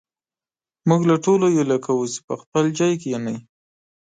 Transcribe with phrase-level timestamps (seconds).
[0.87, 3.37] موږ له ټولو هيله کوو چې پر خپل ځاى کښېنئ